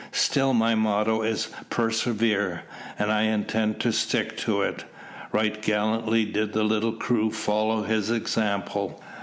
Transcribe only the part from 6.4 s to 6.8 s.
the